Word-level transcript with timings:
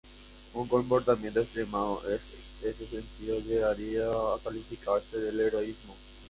Un 0.55 0.67
comportamiento 0.67 1.41
extremado 1.41 2.01
en 2.09 2.15
ese 2.17 2.87
sentido 2.87 3.39
llegaría 3.39 4.07
a 4.09 4.39
calificarse 4.43 5.15
de 5.15 5.45
heroísmo. 5.45 5.95